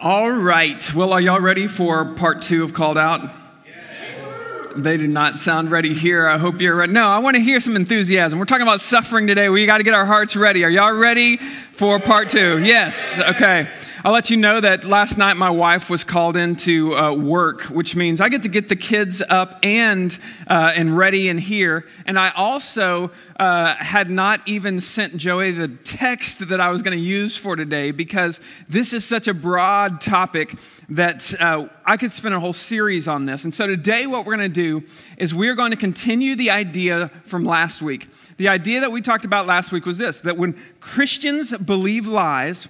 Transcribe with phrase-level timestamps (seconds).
[0.00, 0.94] All right.
[0.94, 3.32] Well, are y'all ready for part two of Called Out?
[4.76, 6.28] They do not sound ready here.
[6.28, 6.92] I hope you're ready.
[6.92, 8.38] No, I want to hear some enthusiasm.
[8.38, 9.48] We're talking about suffering today.
[9.48, 10.64] We got to get our hearts ready.
[10.64, 12.62] Are y'all ready for part two?
[12.62, 13.18] Yes.
[13.18, 13.68] Okay.
[14.08, 17.94] I'll let you know that last night my wife was called into uh, work, which
[17.94, 21.84] means I get to get the kids up and uh, and ready and here.
[22.06, 26.96] And I also uh, had not even sent Joey the text that I was going
[26.96, 30.54] to use for today because this is such a broad topic
[30.88, 33.44] that uh, I could spend a whole series on this.
[33.44, 34.86] And so today, what we're going to do
[35.18, 38.08] is we're going to continue the idea from last week.
[38.38, 42.68] The idea that we talked about last week was this: that when Christians believe lies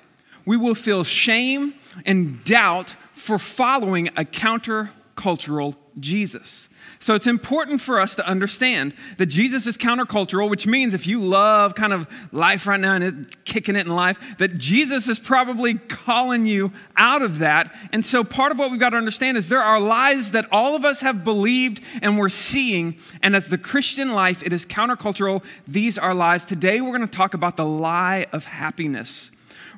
[0.48, 1.74] we will feel shame
[2.06, 6.70] and doubt for following a countercultural Jesus.
[7.00, 11.20] So it's important for us to understand that Jesus is countercultural, which means if you
[11.20, 15.74] love kind of life right now and kicking it in life, that Jesus is probably
[15.74, 17.76] calling you out of that.
[17.92, 20.74] And so part of what we've got to understand is there are lies that all
[20.74, 22.96] of us have believed and we're seeing.
[23.20, 25.44] And as the Christian life, it is countercultural.
[25.66, 26.46] These are lies.
[26.46, 29.30] Today we're going to talk about the lie of happiness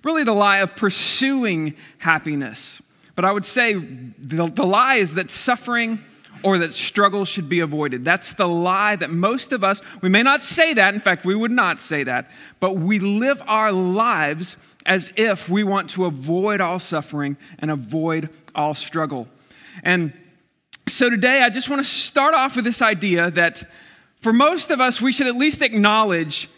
[0.03, 2.81] really the lie of pursuing happiness.
[3.15, 6.01] But I would say the, the lie is that suffering
[6.43, 8.05] or that struggle should be avoided.
[8.05, 11.35] That's the lie that most of us, we may not say that, in fact, we
[11.35, 16.61] would not say that, but we live our lives as if we want to avoid
[16.61, 19.29] all suffering and avoid all struggle.
[19.83, 20.13] And
[20.89, 23.63] so today, I just want to start off with this idea that
[24.21, 26.49] for most of us, we should at least acknowledge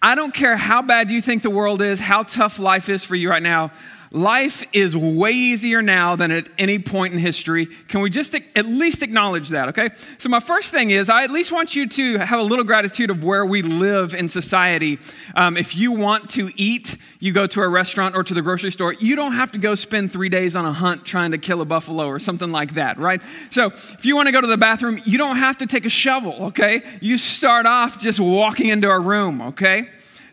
[0.00, 3.16] I don't care how bad you think the world is, how tough life is for
[3.16, 3.72] you right now.
[4.10, 7.66] Life is way easier now than at any point in history.
[7.66, 9.90] Can we just at least acknowledge that, okay?
[10.16, 13.10] So, my first thing is, I at least want you to have a little gratitude
[13.10, 14.98] of where we live in society.
[15.34, 18.72] Um, if you want to eat, you go to a restaurant or to the grocery
[18.72, 18.94] store.
[18.94, 21.66] You don't have to go spend three days on a hunt trying to kill a
[21.66, 23.20] buffalo or something like that, right?
[23.50, 25.90] So, if you want to go to the bathroom, you don't have to take a
[25.90, 26.82] shovel, okay?
[27.00, 29.88] You start off just walking into a room, okay?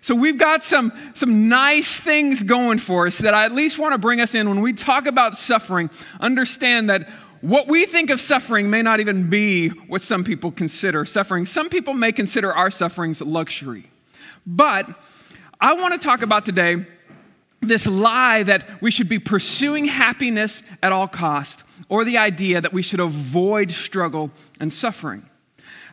[0.05, 3.93] So we've got some, some nice things going for us that I at least want
[3.93, 5.89] to bring us in when we talk about suffering.
[6.19, 7.09] Understand that
[7.41, 11.47] what we think of suffering may not even be what some people consider suffering.
[11.47, 13.89] Some people may consider our sufferings luxury.
[14.45, 14.87] But
[15.59, 16.85] I want to talk about today
[17.61, 22.73] this lie that we should be pursuing happiness at all cost or the idea that
[22.73, 24.29] we should avoid struggle
[24.59, 25.27] and suffering.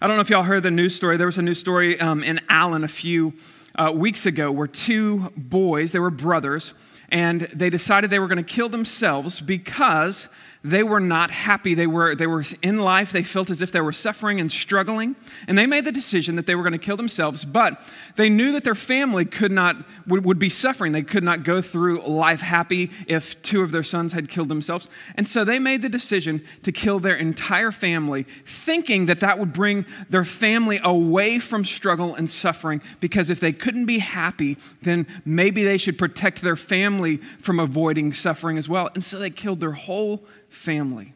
[0.02, 1.16] I don't know if y'all heard the news story.
[1.16, 3.32] There was a news story um, in Allen a few
[3.74, 6.74] uh, weeks ago were two boys, they were brothers,
[7.08, 10.28] and they decided they were going to kill themselves because
[10.64, 11.74] they were not happy.
[11.74, 15.16] They were, they were in life, they felt as if they were suffering and struggling.
[15.48, 17.80] And they made the decision that they were going to kill themselves, but
[18.16, 20.92] they knew that their family could not, would, would be suffering.
[20.92, 24.88] They could not go through life happy if two of their sons had killed themselves.
[25.16, 29.52] And so they made the decision to kill their entire family, thinking that that would
[29.52, 32.80] bring their family away from struggle and suffering.
[33.00, 38.12] Because if they couldn't be happy, then maybe they should protect their family from avoiding
[38.12, 38.90] suffering as well.
[38.94, 41.14] And so they killed their whole family.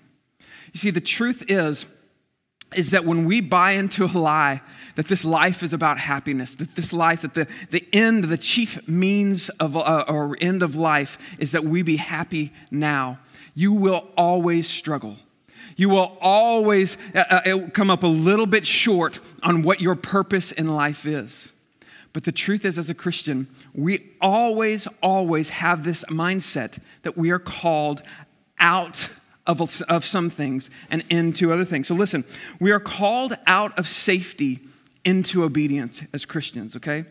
[0.73, 1.87] You see, the truth is,
[2.75, 4.61] is that when we buy into a lie
[4.97, 8.87] that this life is about happiness, that this life, that the, the end, the chief
[8.89, 13.19] means of uh, or end of life is that we be happy now,
[13.55, 15.17] you will always struggle.
[15.77, 20.51] You will always uh, uh come up a little bit short on what your purpose
[20.53, 21.53] in life is.
[22.13, 27.31] But the truth is, as a Christian, we always, always have this mindset that we
[27.31, 28.03] are called
[28.59, 29.11] out
[29.47, 31.89] of, of some things and into other things.
[31.89, 32.25] So listen,
[32.61, 34.61] we are called out of safety
[35.05, 37.05] into obedience as Christians, okay?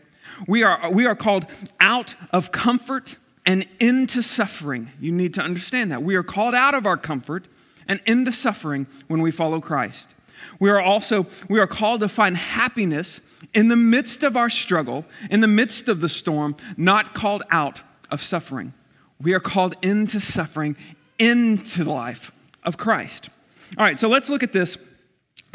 [0.46, 1.46] We are, we are called
[1.80, 3.16] out of comfort
[3.46, 4.90] and into suffering.
[5.00, 6.02] You need to understand that.
[6.02, 7.46] We are called out of our comfort
[7.88, 10.14] and into suffering when we follow Christ.
[10.58, 13.20] We are also we are called to find happiness
[13.54, 17.80] in the midst of our struggle, in the midst of the storm, not called out
[18.10, 18.74] of suffering.
[19.20, 20.76] We are called into suffering
[21.18, 22.32] into the life
[22.62, 23.30] of Christ.
[23.76, 24.78] All right, so let's look at this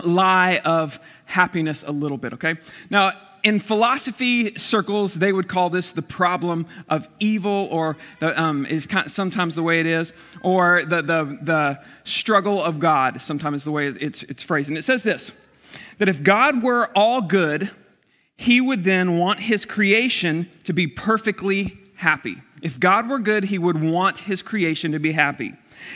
[0.04, 2.56] lie of happiness a little bit, okay?
[2.90, 3.13] Now,
[3.44, 8.88] in philosophy circles, they would call this the problem of evil, or the, um, is
[9.08, 10.13] sometimes the way it is,
[10.44, 14.69] or the, the, the struggle of God, sometimes the way it's, it's phrased.
[14.69, 15.31] And it says this
[15.98, 17.72] that if God were all good,
[18.36, 22.42] he would then want his creation to be perfectly happy.
[22.62, 25.53] If God were good, he would want his creation to be happy.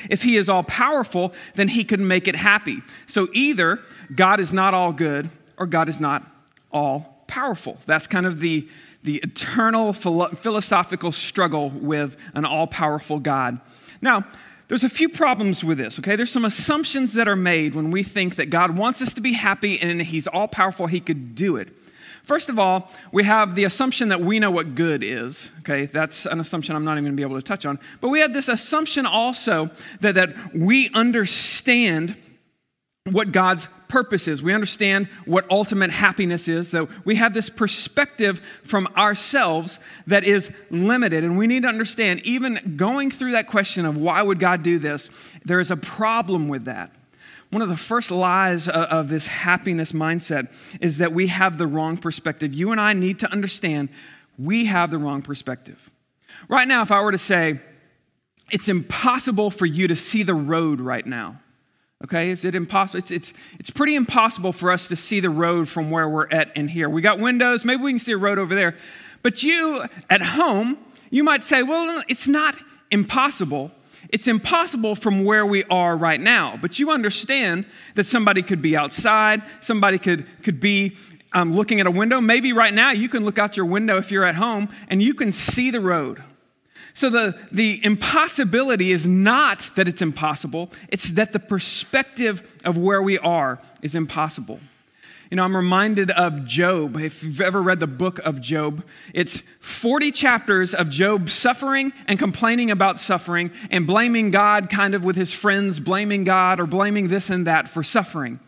[0.09, 2.81] If he is all powerful, then he could make it happy.
[3.07, 3.79] So either
[4.15, 6.23] God is not all good or God is not
[6.71, 7.77] all powerful.
[7.85, 8.67] That's kind of the,
[9.03, 13.59] the eternal philosophical struggle with an all powerful God.
[14.01, 14.25] Now,
[14.67, 16.15] there's a few problems with this, okay?
[16.15, 19.33] There's some assumptions that are made when we think that God wants us to be
[19.33, 21.69] happy and He's all powerful, He could do it.
[22.25, 25.51] First of all, we have the assumption that we know what good is.
[25.59, 27.79] Okay, that's an assumption I'm not even going to be able to touch on.
[28.01, 29.69] But we have this assumption also
[30.01, 32.15] that, that we understand
[33.11, 34.41] what God's purpose is.
[34.41, 36.71] We understand what ultimate happiness is.
[36.71, 41.23] That we have this perspective from ourselves that is limited.
[41.23, 44.79] And we need to understand, even going through that question of why would God do
[44.79, 45.09] this,
[45.43, 46.91] there is a problem with that.
[47.55, 51.95] One of the first lies of this happiness mindset is that we have the wrong
[51.95, 52.53] perspective.
[52.53, 53.87] You and I need to understand
[54.37, 55.89] we have the wrong perspective.
[56.49, 57.61] Right now, if I were to say,
[58.51, 61.39] it's impossible for you to see the road right now.
[62.03, 62.99] Okay, is it impossible?
[62.99, 66.57] It's, it's, it's pretty impossible for us to see the road from where we're at
[66.57, 66.89] in here.
[66.89, 68.75] We got windows, maybe we can see a road over there.
[69.21, 70.77] But you at home,
[71.09, 72.57] you might say, well, it's not
[72.91, 73.71] impossible.
[74.09, 76.57] It's impossible from where we are right now.
[76.61, 77.65] But you understand
[77.95, 80.97] that somebody could be outside, somebody could, could be
[81.33, 82.21] um, looking at a window.
[82.21, 85.13] Maybe right now you can look out your window if you're at home and you
[85.13, 86.23] can see the road.
[86.93, 93.01] So the, the impossibility is not that it's impossible, it's that the perspective of where
[93.01, 94.61] we are is impossible.
[95.31, 96.97] You know, I'm reminded of Job.
[96.97, 98.83] If you've ever read the book of Job,
[99.13, 105.03] it's 40 chapters of Job suffering and complaining about suffering and blaming God, kind of
[105.03, 108.39] with his friends, blaming God or blaming this and that for suffering.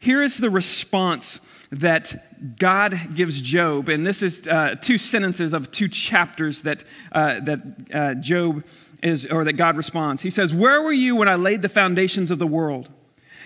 [0.00, 1.38] Here is the response
[1.70, 6.82] that God gives Job, and this is uh, two sentences of two chapters that,
[7.12, 7.60] uh, that
[7.92, 8.64] uh, Job
[9.02, 10.22] is, or that God responds.
[10.22, 12.88] He says, Where were you when I laid the foundations of the world?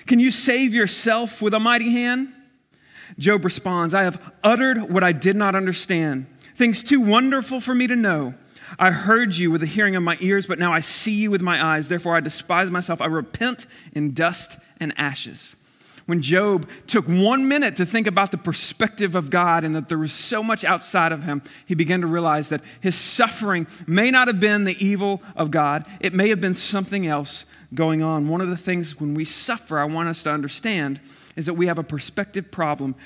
[0.07, 2.33] Can you save yourself with a mighty hand?
[3.19, 6.27] Job responds, I have uttered what I did not understand,
[6.57, 8.35] things too wonderful for me to know.
[8.79, 11.41] I heard you with the hearing of my ears, but now I see you with
[11.41, 11.89] my eyes.
[11.89, 13.01] Therefore, I despise myself.
[13.01, 13.65] I repent
[13.95, 15.57] in dust and ashes
[16.09, 19.99] when Job took one minute to think about the perspective of God and that there
[19.99, 24.27] was so much outside of him, he began to realize that his suffering may not
[24.27, 27.45] have been the evil of God, it may have been something else
[27.75, 28.27] going on.
[28.27, 30.99] One of the things when we suffer, I want us to understand,
[31.39, 32.97] is that we have a perspective problem.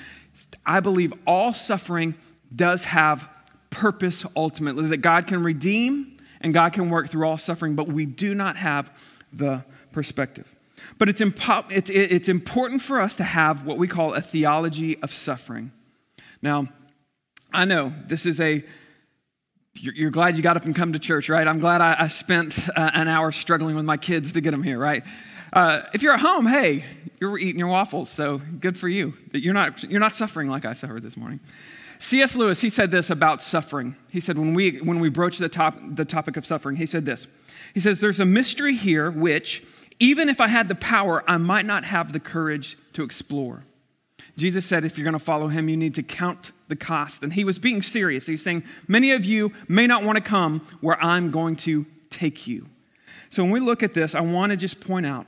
[0.65, 2.15] I believe all suffering
[2.53, 3.29] does have
[3.69, 8.07] purpose ultimately, that God can redeem and God can work through all suffering, but we
[8.07, 8.91] do not have
[9.31, 10.51] the perspective.
[10.97, 14.99] But it's, impo- it's, it's important for us to have what we call a theology
[15.03, 15.71] of suffering.
[16.41, 16.67] Now,
[17.53, 18.63] I know this is a,
[19.79, 21.47] you're, glad you got up and come to church, right?
[21.47, 24.63] I'm glad I, I spent uh, an hour struggling with my kids to get them
[24.63, 25.03] here, right?
[25.53, 26.83] Uh, if you're at home, hey,
[27.19, 29.13] you're eating your waffles, so good for you.
[29.33, 31.39] You're not, you're not suffering like I suffered this morning.
[31.99, 32.35] C.S.
[32.35, 33.95] Lewis, he said this about suffering.
[34.09, 37.05] He said, when we, when we broach the, top, the topic of suffering, he said
[37.05, 37.27] this.
[37.75, 39.63] He says, There's a mystery here which,
[39.99, 43.63] even if I had the power, I might not have the courage to explore.
[44.35, 47.21] Jesus said, if you're going to follow him, you need to count the cost.
[47.21, 48.25] And he was being serious.
[48.25, 52.47] He's saying, many of you may not want to come where I'm going to take
[52.47, 52.67] you.
[53.29, 55.27] So when we look at this, I want to just point out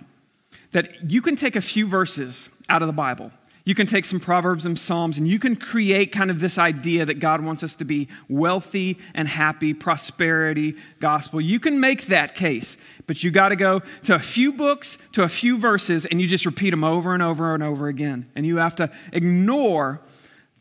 [0.75, 3.31] that you can take a few verses out of the Bible
[3.65, 7.03] you can take some Proverbs and Psalms and you can create kind of this idea
[7.03, 11.41] that God wants us to be wealthy and happy, prosperity, gospel.
[11.41, 12.77] You can make that case,
[13.07, 16.27] but you got to go to a few books, to a few verses, and you
[16.27, 18.29] just repeat them over and over and over again.
[18.35, 19.99] And you have to ignore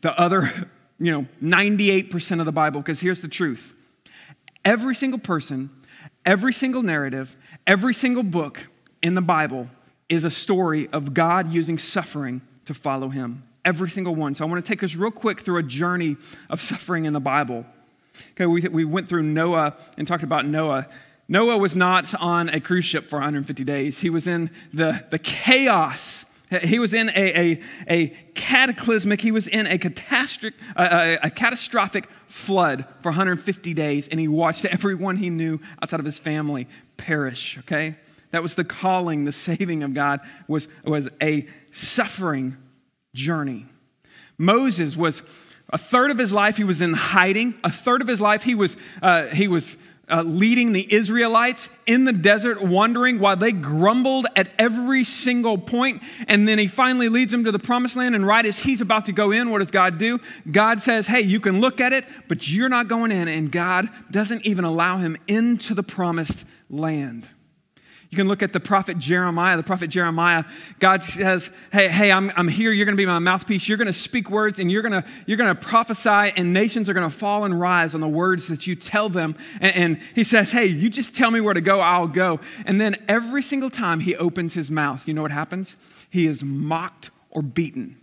[0.01, 0.51] the other,
[0.99, 3.75] you know, 98% of the Bible, because here's the truth
[4.65, 5.69] every single person,
[6.25, 7.35] every single narrative,
[7.67, 8.65] every single book
[9.03, 9.69] in the Bible
[10.09, 13.43] is a story of God using suffering to follow him.
[13.63, 14.35] Every single one.
[14.35, 16.17] So I want to take us real quick through a journey
[16.49, 17.65] of suffering in the Bible.
[18.31, 20.87] Okay, we, we went through Noah and talked about Noah.
[21.27, 23.99] Noah was not on a cruise ship for 150 days.
[23.99, 26.25] He was in the, the chaos.
[26.61, 32.07] He was in a, a, a cataclysmic, he was in a catastrophic, a, a catastrophic
[32.27, 37.57] flood for 150 days, and he watched everyone he knew outside of his family perish,
[37.59, 37.95] okay?
[38.35, 42.57] That was the calling, the saving of God was, was a suffering
[43.13, 43.65] journey.
[44.37, 45.21] Moses was
[45.69, 47.53] a third of his life he was in hiding.
[47.63, 49.77] A third of his life he was, uh, he was
[50.09, 56.03] uh, leading the Israelites in the desert, wandering while they grumbled at every single point.
[56.27, 58.15] And then he finally leads them to the promised land.
[58.15, 60.19] And right as he's about to go in, what does God do?
[60.51, 63.29] God says, Hey, you can look at it, but you're not going in.
[63.29, 67.29] And God doesn't even allow him into the promised land.
[68.15, 69.57] You can look at the prophet Jeremiah.
[69.57, 70.45] The prophet Jeremiah,
[70.79, 72.71] God says, Hey, hey, I'm, I'm here.
[72.71, 73.67] You're going to be my mouthpiece.
[73.67, 76.87] You're going to speak words and you're going to, you're going to prophesy, and nations
[76.87, 79.35] are going to fall and rise on the words that you tell them.
[79.59, 82.39] And, and he says, Hey, you just tell me where to go, I'll go.
[82.65, 85.75] And then every single time he opens his mouth, you know what happens?
[86.09, 87.97] He is mocked or beaten.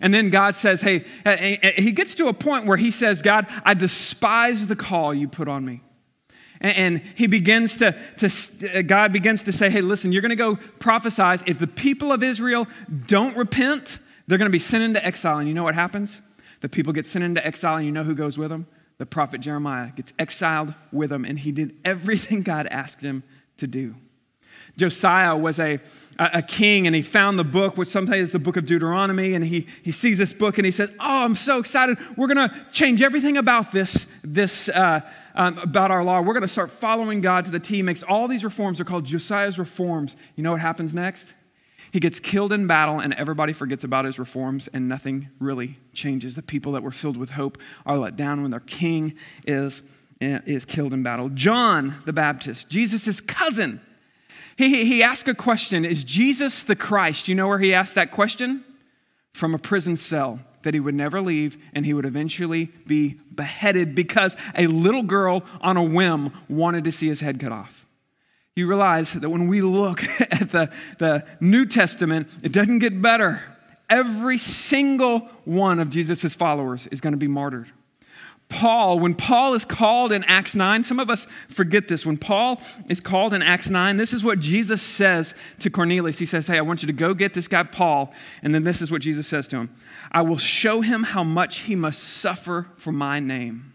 [0.00, 2.92] And then God says, Hey, eh, eh, eh, he gets to a point where he
[2.92, 5.80] says, God, I despise the call you put on me.
[6.60, 10.36] And he begins to, to, uh, God begins to say, hey, listen, you're going to
[10.36, 11.42] go prophesy.
[11.46, 12.66] If the people of Israel
[13.06, 15.38] don't repent, they're going to be sent into exile.
[15.38, 16.20] And you know what happens?
[16.60, 18.66] The people get sent into exile, and you know who goes with them?
[18.98, 23.22] The prophet Jeremiah gets exiled with them, and he did everything God asked him
[23.58, 23.94] to do.
[24.76, 25.80] Josiah was a,
[26.18, 29.44] a king and he found the book, which sometimes is the book of Deuteronomy, and
[29.44, 31.98] he, he sees this book and he says, Oh, I'm so excited.
[32.16, 35.00] We're going to change everything about this, this uh,
[35.34, 36.20] um, about our law.
[36.20, 37.76] We're going to start following God to the T.
[37.76, 38.78] He makes all these reforms.
[38.78, 40.16] They're called Josiah's reforms.
[40.34, 41.32] You know what happens next?
[41.92, 46.34] He gets killed in battle, and everybody forgets about his reforms, and nothing really changes.
[46.34, 49.14] The people that were filled with hope are let down when their king
[49.46, 49.82] is,
[50.20, 51.30] is killed in battle.
[51.30, 53.80] John the Baptist, Jesus' cousin,
[54.56, 57.28] he, he asked a question Is Jesus the Christ?
[57.28, 58.64] You know where he asked that question?
[59.32, 63.94] From a prison cell that he would never leave and he would eventually be beheaded
[63.94, 67.86] because a little girl on a whim wanted to see his head cut off.
[68.56, 73.42] You realize that when we look at the, the New Testament, it doesn't get better.
[73.90, 77.70] Every single one of Jesus' followers is going to be martyred.
[78.48, 82.06] Paul, when Paul is called in Acts 9, some of us forget this.
[82.06, 86.18] When Paul is called in Acts 9, this is what Jesus says to Cornelius.
[86.18, 88.12] He says, Hey, I want you to go get this guy, Paul.
[88.42, 89.70] And then this is what Jesus says to him
[90.12, 93.72] I will show him how much he must suffer for my name.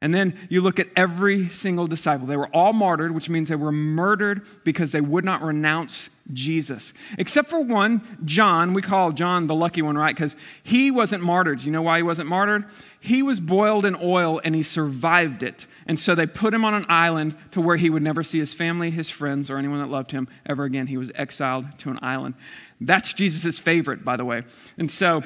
[0.00, 2.26] And then you look at every single disciple.
[2.26, 6.92] They were all martyred, which means they were murdered because they would not renounce Jesus.
[7.18, 8.74] Except for one, John.
[8.74, 10.14] We call John the lucky one, right?
[10.14, 11.62] Because he wasn't martyred.
[11.62, 12.64] You know why he wasn't martyred?
[13.00, 15.66] He was boiled in oil and he survived it.
[15.86, 18.54] And so they put him on an island to where he would never see his
[18.54, 20.86] family, his friends, or anyone that loved him ever again.
[20.86, 22.34] He was exiled to an island.
[22.80, 24.44] That's Jesus' favorite, by the way.
[24.78, 25.22] And so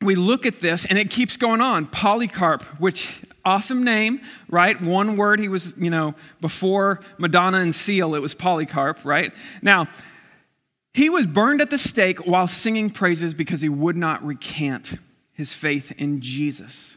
[0.00, 1.86] we look at this and it keeps going on.
[1.86, 4.78] Polycarp, which awesome name, right?
[4.82, 9.32] One word, he was, you know, before Madonna and Seal, it was Polycarp, right?
[9.62, 9.88] Now,
[10.92, 14.98] he was burned at the stake while singing praises because he would not recant
[15.32, 16.96] his faith in Jesus.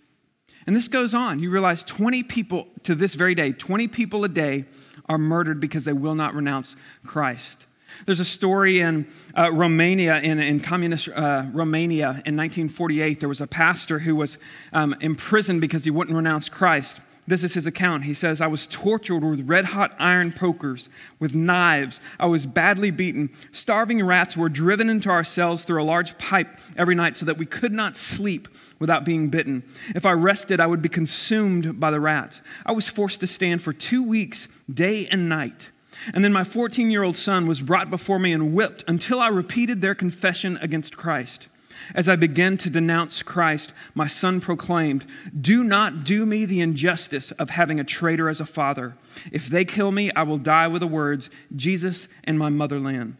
[0.65, 1.39] And this goes on.
[1.39, 4.65] You realize 20 people to this very day, 20 people a day
[5.07, 6.75] are murdered because they will not renounce
[7.05, 7.65] Christ.
[8.05, 13.19] There's a story in uh, Romania, in, in communist uh, Romania in 1948.
[13.19, 14.37] There was a pastor who was
[14.73, 16.99] um, imprisoned because he wouldn't renounce Christ.
[17.29, 18.05] This is his account.
[18.05, 20.89] He says, I was tortured with red hot iron pokers,
[21.19, 21.99] with knives.
[22.19, 23.29] I was badly beaten.
[23.51, 27.37] Starving rats were driven into our cells through a large pipe every night so that
[27.37, 28.47] we could not sleep
[28.79, 29.61] without being bitten.
[29.93, 32.41] If I rested, I would be consumed by the rats.
[32.65, 35.69] I was forced to stand for two weeks, day and night.
[36.13, 39.27] And then my 14 year old son was brought before me and whipped until I
[39.27, 41.47] repeated their confession against Christ.
[41.95, 45.05] As I began to denounce Christ, my son proclaimed,
[45.39, 48.95] Do not do me the injustice of having a traitor as a father.
[49.31, 53.17] If they kill me, I will die with the words, Jesus and my motherland.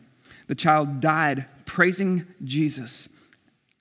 [0.48, 3.08] The child died praising Jesus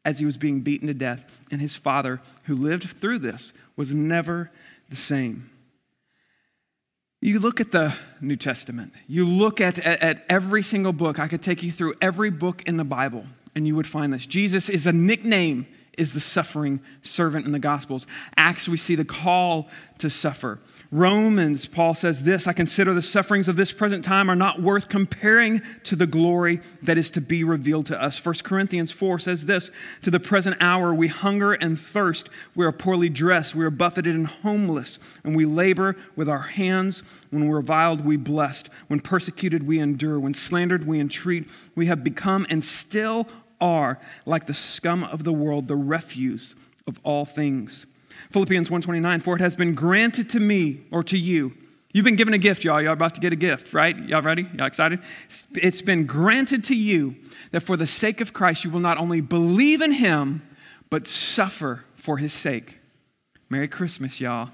[0.04, 3.92] as he was being beaten to death, and his father, who lived through this, was
[3.92, 4.50] never
[4.88, 5.50] the same.
[7.20, 11.18] You look at the New Testament, you look at, at, at, every single book.
[11.18, 14.24] I could take you through every book in the Bible, and you would find this.
[14.24, 15.66] Jesus is a nickname,
[15.98, 18.06] is the suffering servant in the Gospels.
[18.36, 20.60] Acts, we see the call to suffer.
[20.90, 24.88] Romans, Paul says this I consider the sufferings of this present time are not worth
[24.88, 28.24] comparing to the glory that is to be revealed to us.
[28.24, 29.70] 1 Corinthians 4 says this
[30.02, 32.30] To the present hour we hunger and thirst.
[32.54, 33.54] We are poorly dressed.
[33.54, 34.98] We are buffeted and homeless.
[35.24, 37.02] And we labor with our hands.
[37.30, 38.70] When we're reviled, we blessed.
[38.86, 40.18] When persecuted, we endure.
[40.18, 41.50] When slandered, we entreat.
[41.74, 43.28] We have become and still
[43.60, 46.54] are like the scum of the world, the refuse
[46.86, 47.86] of all things.
[48.30, 51.54] Philippians 1:29, for it has been granted to me or to you.
[51.92, 52.82] You've been given a gift, y'all.
[52.82, 53.96] Y'all about to get a gift, right?
[54.08, 54.46] Y'all ready?
[54.56, 55.00] Y'all excited?
[55.52, 57.16] It's been granted to you
[57.52, 60.42] that for the sake of Christ you will not only believe in him,
[60.90, 62.78] but suffer for his sake.
[63.48, 64.50] Merry Christmas, y'all.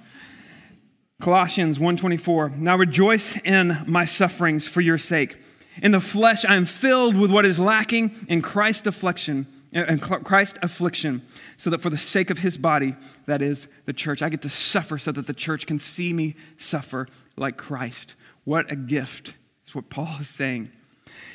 [1.20, 2.50] Colossians 1:24.
[2.50, 5.36] Now rejoice in my sufferings for your sake.
[5.82, 10.00] In the flesh I am filled with what is lacking in Christ's affliction uh, and
[10.00, 11.22] Christ's affliction,
[11.56, 12.94] so that for the sake of his body,
[13.26, 16.36] that is the church, I get to suffer so that the church can see me
[16.58, 18.14] suffer like Christ.
[18.44, 19.34] What a gift.
[19.62, 20.70] That's what Paul is saying.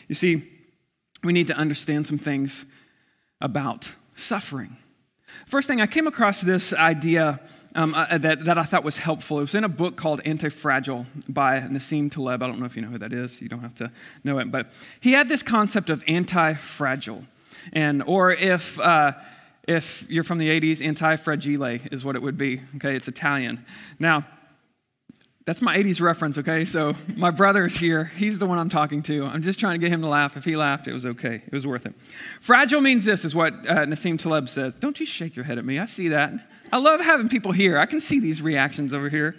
[0.08, 0.50] You see,
[1.24, 2.66] we need to understand some things
[3.42, 4.78] about suffering.
[5.46, 7.40] First thing, I came across this idea
[7.76, 9.38] um, that, that I thought was helpful.
[9.38, 12.42] It was in a book called Anti-Fragile by Nassim Taleb.
[12.42, 13.42] I don't know if you know who that is.
[13.42, 13.92] You don't have to
[14.24, 14.52] know it.
[14.52, 17.24] But he had this concept of anti-fragile.
[17.74, 19.14] And, or if, uh,
[19.68, 22.62] if you're from the 80s, anti-fragile is what it would be.
[22.78, 23.66] Okay, it's Italian.
[24.00, 24.26] Now,
[25.46, 26.64] that's my 80s reference, okay?
[26.64, 28.06] So my brother is here.
[28.18, 29.26] He's the one I'm talking to.
[29.26, 30.38] I'm just trying to get him to laugh.
[30.38, 31.42] If he laughed, it was okay.
[31.46, 31.96] It was worth it.
[32.40, 34.76] Fragile means this, is what uh, Nassim Taleb says.
[34.76, 35.80] Don't you shake your head at me.
[35.80, 36.34] I see that.
[36.72, 37.78] I love having people here.
[37.78, 39.36] I can see these reactions over here.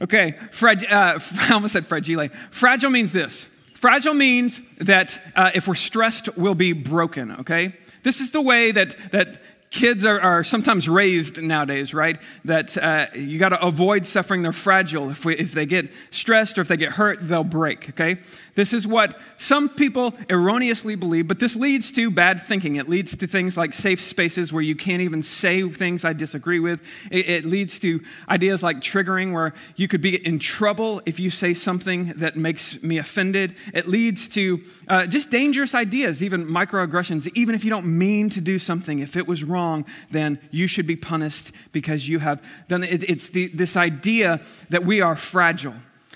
[0.00, 2.28] Okay, frag- uh, I almost said fragile.
[2.50, 3.46] Fragile means this.
[3.74, 7.74] Fragile means that uh, if we're stressed, we'll be broken, okay?
[8.02, 9.42] This is the way that, that
[9.72, 12.20] kids are, are sometimes raised nowadays, right?
[12.44, 14.42] That uh, you got to avoid suffering.
[14.42, 15.10] They're fragile.
[15.10, 18.18] If, we, if they get stressed or if they get hurt, they'll break, okay?
[18.54, 22.76] This is what some people erroneously believe, but this leads to bad thinking.
[22.76, 26.60] It leads to things like safe spaces where you can't even say things I disagree
[26.60, 26.82] with.
[27.10, 31.30] It, it leads to ideas like triggering, where you could be in trouble if you
[31.30, 33.56] say something that makes me offended.
[33.72, 37.30] It leads to uh, just dangerous ideas, even microaggressions.
[37.34, 39.61] Even if you don't mean to do something, if it was wrong,
[40.10, 43.08] then you should be punished because you have done it.
[43.08, 44.40] It's the, this idea
[44.70, 45.74] that we are fragile.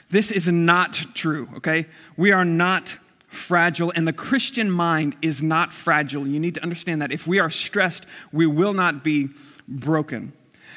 [0.09, 1.87] This is not true, okay?
[2.17, 2.95] We are not
[3.29, 6.27] fragile, and the Christian mind is not fragile.
[6.27, 7.13] You need to understand that.
[7.13, 9.29] If we are stressed, we will not be
[9.69, 10.33] broken.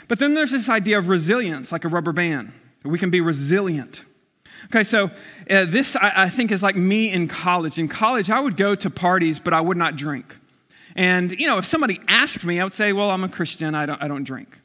[0.08, 2.52] But then there's this idea of resilience, like a rubber band.
[2.84, 4.02] We can be resilient.
[4.66, 5.12] Okay, so
[5.50, 7.78] uh, this I, I think is like me in college.
[7.78, 10.38] In college, I would go to parties, but I would not drink.
[11.00, 13.86] And, you know, if somebody asked me, I would say, well, I'm a Christian, I
[13.86, 14.60] don't, I don't drink.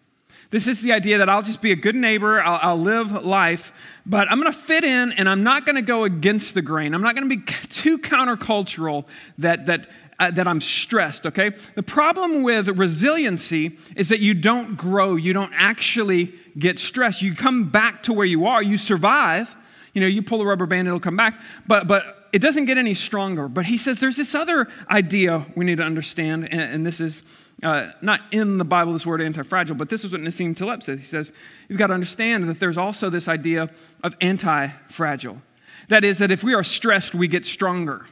[0.50, 3.72] This is the idea that I'll just be a good neighbor, I'll, I'll live life,
[4.04, 6.92] but I'm to fit in and I'm not to go against the grain.
[6.92, 7.36] I'm not to be
[7.68, 9.04] too countercultural
[9.38, 9.88] that, that,
[10.18, 11.52] uh, that I'm stressed, okay?
[11.76, 17.22] The problem with resiliency is that you don't grow, you don't actually get stressed.
[17.22, 19.54] You come back to where you are, you survive.
[19.92, 22.78] You know, you pull a rubber band, it'll come back, but, but it doesn't get
[22.78, 23.46] any stronger.
[23.46, 27.22] But he says there's this other idea we need to understand, and, and this is
[27.62, 30.98] uh, not in the Bible, this word anti-fragile, but this is what Nassim Taleb says.
[30.98, 31.30] He says,
[31.68, 33.70] you've got to understand that there's also this idea
[34.02, 35.40] of anti-fragile.
[35.88, 38.04] That is, that if we are stressed, we get stronger.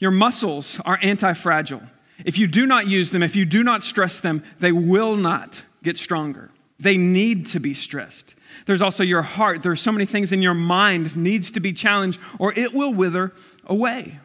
[0.00, 1.82] Your muscles are anti-fragile.
[2.24, 5.62] If you do not use them, if you do not stress them, they will not
[5.84, 6.50] get stronger.
[6.80, 8.34] They need to be stressed.
[8.64, 9.62] There's also your heart.
[9.62, 13.32] There's so many things in your mind needs to be challenged or it will wither
[13.66, 14.18] away.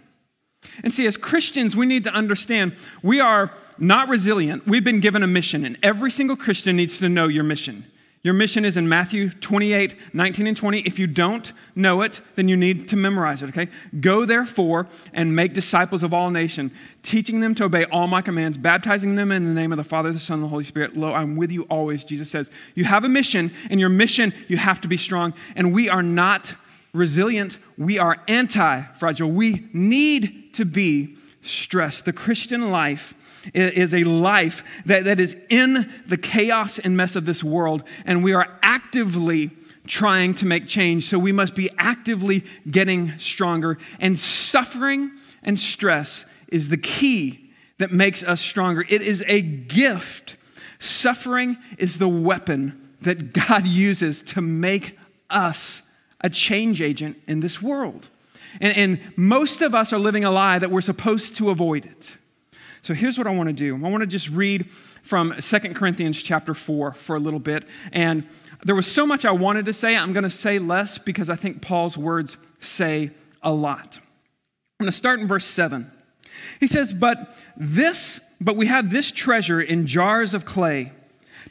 [0.84, 4.68] And see, as Christians, we need to understand we are not resilient.
[4.68, 7.91] We've been given a mission, and every single Christian needs to know your mission.
[8.24, 10.82] Your mission is in Matthew 28, 19 and 20.
[10.82, 13.68] If you don't know it, then you need to memorize it, okay?
[14.00, 18.60] Go therefore and make disciples of all nations, teaching them to obey all my commands,
[18.60, 20.96] baptizing them in the name of the Father, the Son, and the Holy Spirit.
[20.96, 22.52] Lo, I'm with you always, Jesus says.
[22.76, 25.34] You have a mission, and your mission, you have to be strong.
[25.56, 26.54] And we are not
[26.94, 29.32] resilient, we are anti fragile.
[29.32, 32.06] We need to be stressed.
[32.06, 33.16] The Christian life
[33.54, 38.24] is a life that, that is in the chaos and mess of this world, and
[38.24, 39.52] we are actively
[39.88, 41.10] trying to make change.
[41.10, 43.78] So we must be actively getting stronger.
[44.00, 45.12] And suffering
[45.44, 48.86] and stress is the key that makes us stronger.
[48.88, 50.36] It is a gift.
[50.80, 54.98] Suffering is the weapon that God uses to make
[55.30, 55.82] us
[56.22, 58.10] a change agent in this world.
[58.60, 62.12] And, and, most of us are living a lie that we're supposed to avoid it.
[62.82, 63.76] So here's what I want to do.
[63.76, 64.72] I want to just read
[65.04, 67.66] from Second Corinthians chapter 4 for a little bit.
[67.92, 68.28] And
[68.64, 69.96] there was so much I wanted to say.
[69.96, 73.12] I'm going to say less because I think Paul's words say
[73.44, 73.98] a lot.
[73.98, 75.92] I'm going to start in verse 7.
[76.60, 80.92] He says, But this, but we have this treasure in jars of clay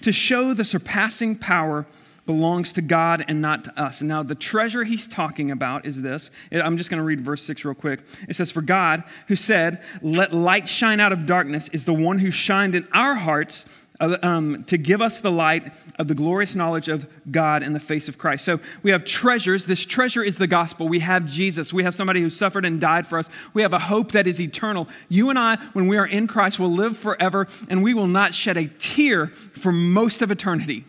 [0.02, 1.86] to show the surpassing power
[2.30, 4.00] belongs to God and not to us.
[4.00, 6.30] Now, the treasure he's talking about is this.
[6.52, 8.02] I'm just going to read verse 6 real quick.
[8.28, 12.20] It says, For God, who said, Let light shine out of darkness, is the one
[12.20, 13.64] who shined in our hearts
[13.98, 18.08] um, to give us the light of the glorious knowledge of God in the face
[18.08, 18.44] of Christ.
[18.44, 19.66] So we have treasures.
[19.66, 20.86] This treasure is the gospel.
[20.86, 21.72] We have Jesus.
[21.72, 23.28] We have somebody who suffered and died for us.
[23.54, 24.86] We have a hope that is eternal.
[25.08, 28.34] You and I, when we are in Christ, will live forever and we will not
[28.34, 30.84] shed a tear for most of eternity.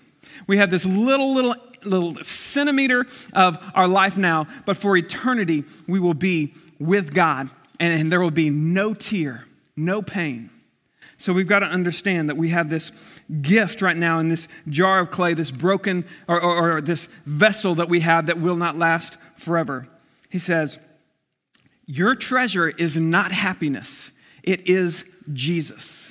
[0.48, 6.00] We have this little, little, little centimeter of our life now, but for eternity, we
[6.00, 7.50] will be with God,
[7.80, 10.50] and, and there will be no tear, no pain.
[11.22, 12.92] So we've got to understand that we have this
[13.44, 17.76] gift right now in this jar of clay, this broken, or, or, or this vessel
[17.76, 19.88] that we have that will not last forever.
[20.30, 20.80] He says,
[21.86, 24.10] Your treasure is not happiness,
[24.42, 26.10] it is Jesus.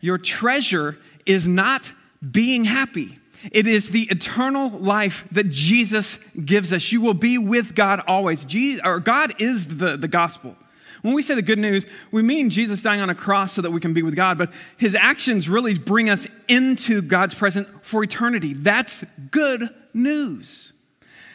[0.00, 1.92] Your treasure is not
[2.28, 3.20] being happy.
[3.50, 6.92] It is the eternal life that Jesus gives us.
[6.92, 8.44] You will be with God always.
[8.44, 10.56] Jesus, or God is the, the gospel.
[11.02, 13.72] When we say the good news, we mean Jesus dying on a cross so that
[13.72, 18.04] we can be with God, but his actions really bring us into God's presence for
[18.04, 18.54] eternity.
[18.54, 20.72] That's good news.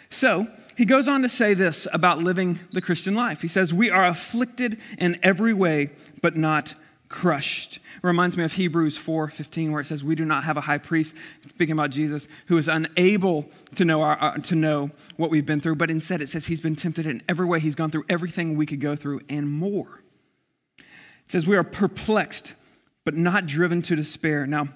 [0.09, 3.41] So, he goes on to say this about living the Christian life.
[3.41, 5.89] He says, We are afflicted in every way,
[6.21, 6.75] but not
[7.09, 7.77] crushed.
[7.77, 10.77] It reminds me of Hebrews 4:15 where it says we do not have a high
[10.77, 11.13] priest
[11.47, 15.59] speaking about Jesus who is unable to know our, uh, to know what we've been
[15.59, 18.57] through but instead it says he's been tempted in every way he's gone through everything
[18.57, 20.01] we could go through and more.
[20.77, 22.53] It says we are perplexed
[23.05, 24.45] but not driven to despair.
[24.45, 24.67] Now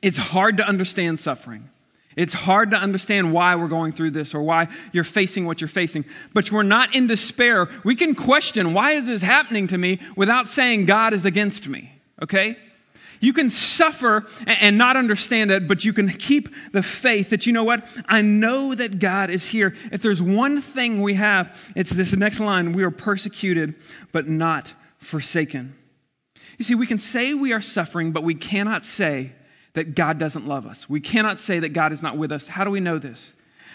[0.00, 1.70] it's hard to understand suffering.
[2.16, 5.68] It's hard to understand why we're going through this or why you're facing what you're
[5.68, 6.04] facing.
[6.34, 7.68] But we're not in despair.
[7.84, 11.92] We can question, why is this happening to me without saying God is against me,
[12.22, 12.56] okay?
[13.20, 17.52] You can suffer and not understand it, but you can keep the faith that, you
[17.52, 17.86] know what?
[18.06, 19.74] I know that God is here.
[19.92, 23.76] If there's one thing we have, it's this next line we are persecuted,
[24.10, 25.76] but not forsaken.
[26.58, 29.32] You see, we can say we are suffering, but we cannot say
[29.74, 30.88] that God doesn't love us.
[30.88, 32.46] We cannot say that God is not with us.
[32.46, 33.32] How do we know this?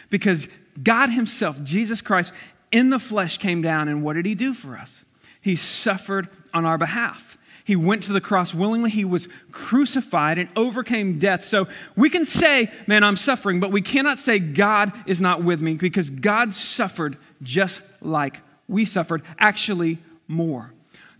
[0.10, 0.48] Because
[0.82, 2.34] God Himself, Jesus Christ,
[2.72, 5.04] in the flesh came down, and what did He do for us?
[5.42, 7.38] He suffered on our behalf.
[7.64, 8.90] He went to the cross willingly.
[8.90, 11.44] He was crucified and overcame death.
[11.44, 15.62] So we can say, man, I'm suffering, but we cannot say God is not with
[15.62, 20.72] me because God suffered just like we suffered, actually more.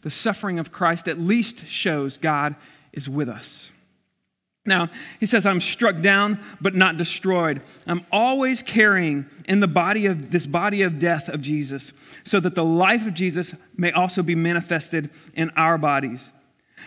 [0.04, 2.56] The suffering of Christ at least shows God
[2.94, 3.72] is with us.
[4.68, 7.62] Now, he says, I'm struck down but not destroyed.
[7.88, 12.54] I'm always carrying in the body of this body of death of Jesus, so that
[12.54, 16.30] the life of Jesus may also be manifested in our bodies.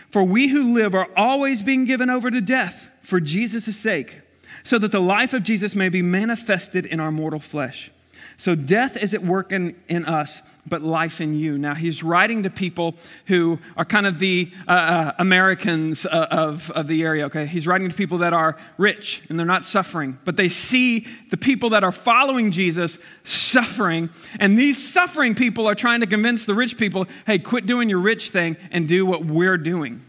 [0.09, 4.21] For we who live are always being given over to death for Jesus' sake,
[4.63, 7.91] so that the life of Jesus may be manifested in our mortal flesh.
[8.37, 11.57] So death is at work in, in us, but life in you.
[11.57, 16.69] Now, he's writing to people who are kind of the uh, uh, Americans uh, of,
[16.71, 17.45] of the area, okay?
[17.45, 21.37] He's writing to people that are rich and they're not suffering, but they see the
[21.37, 24.09] people that are following Jesus suffering.
[24.39, 27.99] And these suffering people are trying to convince the rich people hey, quit doing your
[27.99, 30.03] rich thing and do what we're doing.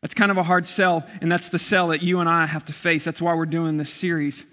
[0.00, 2.64] That's kind of a hard sell, and that's the sell that you and I have
[2.66, 3.04] to face.
[3.04, 4.44] That's why we're doing this series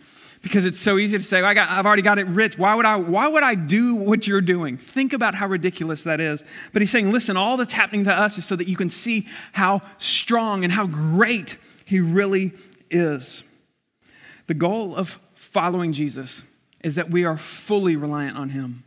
[0.43, 2.57] because it's so easy to say, I got, I've already got it rich.
[2.57, 4.77] Why would, I, why would I do what you're doing?
[4.77, 6.43] Think about how ridiculous that is.
[6.73, 9.25] But he's saying, listen, all that's happening to us is so that you can see
[9.53, 12.51] how strong and how great he really
[12.91, 13.43] is.
[14.47, 16.43] The goal of following Jesus
[16.83, 18.83] is that we are fully reliant on him.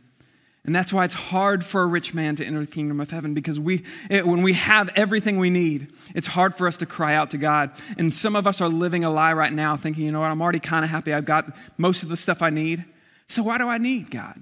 [0.67, 3.33] And that's why it's hard for a rich man to enter the kingdom of heaven
[3.33, 7.15] because we, it, when we have everything we need, it's hard for us to cry
[7.15, 7.71] out to God.
[7.97, 10.41] And some of us are living a lie right now, thinking, you know what, I'm
[10.41, 11.13] already kind of happy.
[11.13, 12.83] I've got most of the stuff I need.
[13.29, 14.37] So why do I need God?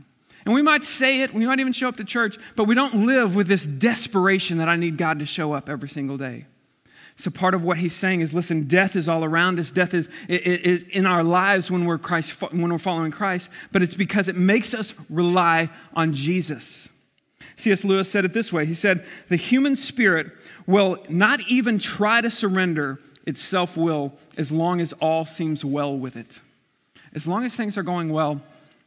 [0.46, 3.06] And we might say it, we might even show up to church, but we don't
[3.06, 6.48] live with this desperation that I need God to show up every single day.
[7.18, 9.72] So part of what he's saying is, listen, death is all around us.
[9.72, 13.96] Death is, is in our lives when we're Christ, when we're following Christ, but it's
[13.96, 16.90] because it makes us rely on Jesus.
[17.56, 17.86] C.S.
[17.86, 18.66] Lewis said it this way.
[18.66, 20.28] He said, "The human spirit
[20.68, 26.18] will not even try to surrender its self-will as long as all seems well with
[26.18, 26.42] it.
[27.14, 28.42] As long as things are going well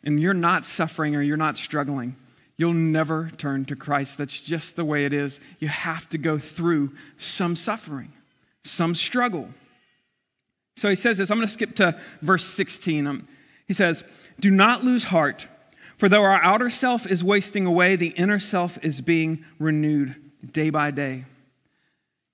[0.04, 2.14] and you're not suffering or you're not struggling."
[2.60, 4.18] You'll never turn to Christ.
[4.18, 5.38] That's just the way it is.
[5.60, 8.12] You have to go through some suffering
[8.68, 9.48] some struggle.
[10.76, 11.30] So he says this.
[11.30, 13.06] I'm going to skip to verse 16.
[13.06, 13.28] Um,
[13.66, 14.04] he says,
[14.38, 15.48] Do not lose heart,
[15.96, 20.14] for though our outer self is wasting away, the inner self is being renewed
[20.52, 21.24] day by day.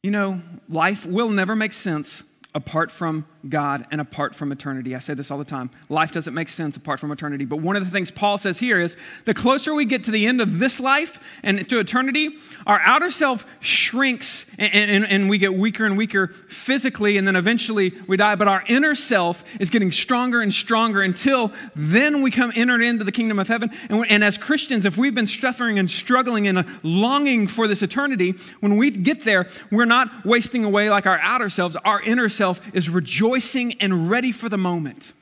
[0.02, 2.22] You know, life will never make sense
[2.54, 4.94] apart from God and apart from eternity.
[4.94, 5.70] I say this all the time.
[5.88, 7.44] Life doesn't make sense apart from eternity.
[7.44, 10.26] But one of the things Paul says here is the closer we get to the
[10.26, 15.38] end of this life and to eternity, our outer self shrinks and, and, and we
[15.38, 18.34] get weaker and weaker physically, and then eventually we die.
[18.34, 23.04] But our inner self is getting stronger and stronger until then we come entered into
[23.04, 23.70] the kingdom of heaven.
[23.90, 28.36] And, and as Christians, if we've been suffering and struggling and longing for this eternity,
[28.60, 31.76] when we get there, we're not wasting away like our outer selves.
[31.84, 35.12] Our inner self is rejoicing rejoicing and ready for the moment.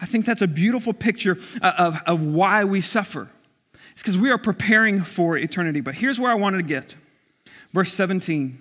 [0.00, 3.28] I think that's a beautiful picture of, of why we suffer.
[3.92, 5.80] It's because we are preparing for eternity.
[5.80, 6.96] But here's where I wanted to get.
[7.72, 8.58] Verse 17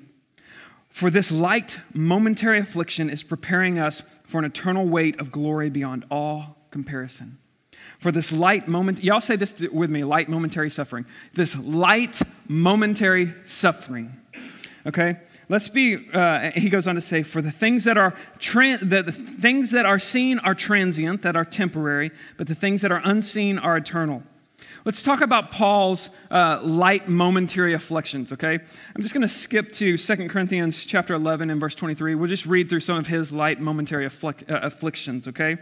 [0.89, 6.05] For this light, momentary affliction is preparing us for an eternal weight of glory beyond
[6.11, 7.39] all comparison.
[7.97, 11.05] For this light moment, y'all say this with me light momentary suffering.
[11.33, 14.15] This light momentary suffering.
[14.85, 15.17] Okay?
[15.49, 19.01] Let's be, uh, he goes on to say, for the things that are tran- the,
[19.01, 23.01] the things that are seen are transient, that are temporary, but the things that are
[23.03, 24.21] unseen are eternal.
[24.85, 28.53] Let's talk about Paul's uh, light momentary afflictions, okay?
[28.53, 32.13] I'm just going to skip to 2 Corinthians chapter 11 and verse 23.
[32.13, 34.09] We'll just read through some of his light momentary uh,
[34.47, 35.57] afflictions, okay?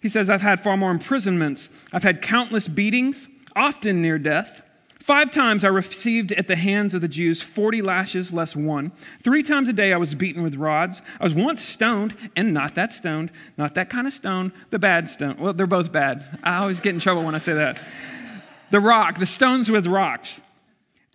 [0.00, 1.68] He says, I've had far more imprisonments.
[1.92, 4.62] I've had countless beatings, often near death.
[5.02, 8.92] Five times I received at the hands of the Jews 40 lashes less one.
[9.20, 11.02] Three times a day I was beaten with rods.
[11.20, 15.08] I was once stoned, and not that stoned, not that kind of stone, the bad
[15.08, 15.38] stone.
[15.40, 16.38] Well, they're both bad.
[16.44, 17.80] I always get in trouble when I say that.
[18.70, 20.40] The rock, the stones with rocks.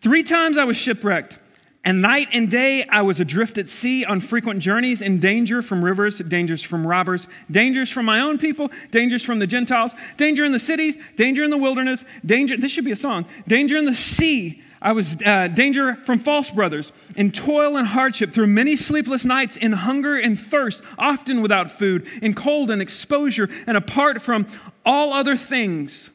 [0.02, 1.40] Three times I was shipwrecked.
[1.88, 5.86] And night and day I was adrift at sea on frequent journeys, in danger from
[5.86, 10.52] rivers, dangers from robbers, dangers from my own people, dangers from the Gentiles, danger in
[10.52, 13.96] the cities, danger in the wilderness, danger, this should be a song, danger in the
[13.96, 14.62] sea.
[14.82, 19.56] I was uh, danger from false brothers, in toil and hardship, through many sleepless nights,
[19.56, 24.46] in hunger and thirst, often without food, in cold and exposure, and apart from
[24.86, 26.10] all other things.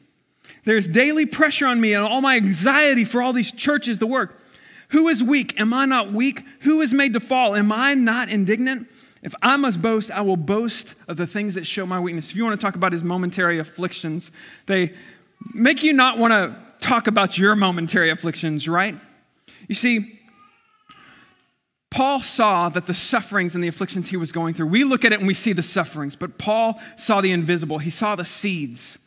[0.65, 4.39] There's daily pressure on me and all my anxiety for all these churches to work.
[4.93, 5.59] Who is weak?
[5.59, 6.45] Am I not weak?
[6.61, 7.55] Who is made to fall?
[7.55, 8.87] Am I not indignant?
[9.23, 12.29] If I must boast, I will boast of the things that show my weakness.
[12.29, 14.29] If you want to talk about his momentary afflictions,
[14.67, 14.93] they
[15.51, 18.95] make you not want to talk about your momentary afflictions, right?
[19.67, 20.19] You see,
[21.89, 25.11] Paul saw that the sufferings and the afflictions he was going through, we look at
[25.11, 27.79] it and we see the sufferings, but Paul saw the invisible.
[27.79, 28.99] He saw the seeds.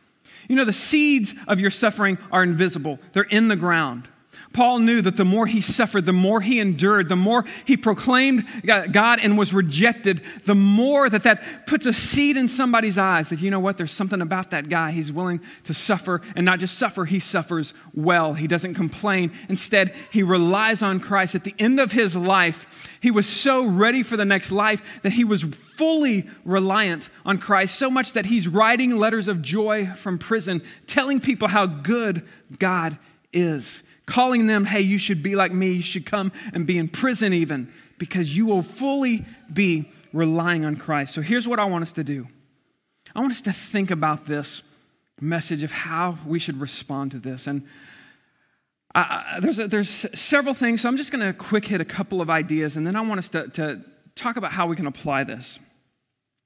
[0.49, 4.09] You know, the seeds of your suffering are invisible, they're in the ground.
[4.57, 8.47] Paul knew that the more he suffered, the more he endured, the more he proclaimed
[8.65, 13.41] God and was rejected, the more that that puts a seed in somebody's eyes that,
[13.41, 14.93] you know what, there's something about that guy.
[14.93, 18.33] He's willing to suffer and not just suffer, he suffers well.
[18.33, 19.31] He doesn't complain.
[19.51, 21.35] Instead, he relies on Christ.
[21.35, 25.13] At the end of his life, he was so ready for the next life that
[25.13, 30.17] he was fully reliant on Christ, so much that he's writing letters of joy from
[30.17, 32.27] prison, telling people how good
[32.59, 32.97] God
[33.35, 36.89] is calling them, hey, you should be like me, you should come and be in
[36.89, 41.15] prison even, because you will fully be relying on Christ.
[41.15, 42.27] So here's what I want us to do
[43.15, 44.63] I want us to think about this
[45.21, 47.47] message of how we should respond to this.
[47.47, 47.67] And
[48.95, 52.21] I, there's, a, there's several things, so I'm just going to quick hit a couple
[52.21, 55.25] of ideas, and then I want us to, to talk about how we can apply
[55.25, 55.59] this.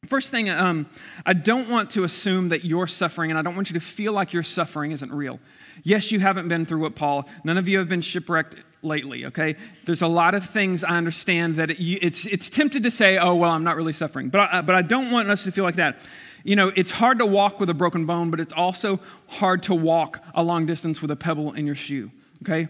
[0.06, 0.86] First thing, um,
[1.26, 4.12] I don't want to assume that you're suffering, and I don't want you to feel
[4.12, 5.38] like your suffering isn't real.
[5.82, 9.56] Yes, you haven't been through what Paul, none of you have been shipwrecked lately, okay?
[9.84, 13.34] There's a lot of things I understand that it, it's, it's tempted to say, oh,
[13.34, 14.30] well, I'm not really suffering.
[14.30, 15.98] But I, but I don't want us to feel like that.
[16.44, 19.74] You know, it's hard to walk with a broken bone, but it's also hard to
[19.74, 22.10] walk a long distance with a pebble in your shoe,
[22.42, 22.68] okay?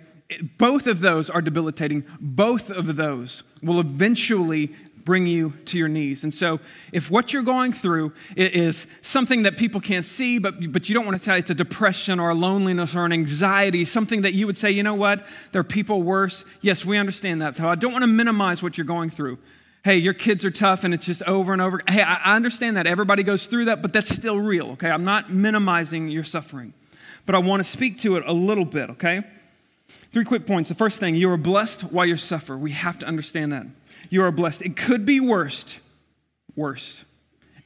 [0.59, 2.05] Both of those are debilitating.
[2.21, 6.25] Both of those will eventually bring you to your knees.
[6.25, 6.61] And so,
[6.93, 11.07] if what you're going through is something that people can't see, but, but you don't
[11.07, 14.47] want to tell, it's a depression or a loneliness or an anxiety, something that you
[14.47, 16.45] would say, you know what, there are people worse.
[16.61, 17.57] Yes, we understand that.
[17.57, 19.39] So, I don't want to minimize what you're going through.
[19.83, 21.81] Hey, your kids are tough and it's just over and over.
[21.89, 22.87] Hey, I understand that.
[22.87, 24.91] Everybody goes through that, but that's still real, okay?
[24.91, 26.75] I'm not minimizing your suffering,
[27.25, 29.23] but I want to speak to it a little bit, okay?
[30.13, 30.69] Three quick points.
[30.69, 32.59] The first thing, you are blessed while you suffer.
[32.59, 33.67] We have to understand that
[34.09, 34.63] you are blessed.
[34.63, 35.79] It could be worst,
[36.57, 37.05] worse.